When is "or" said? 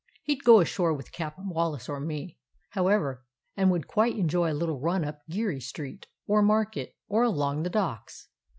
1.87-1.99, 6.25-6.41, 7.07-7.21